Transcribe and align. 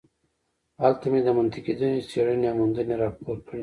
هلته 0.81 1.05
مې 1.11 1.19
د 1.23 1.27
منتقدینو 1.37 2.07
څېړنې 2.09 2.45
او 2.49 2.55
موندنې 2.59 2.95
راپور 3.01 3.37
کړې. 3.47 3.59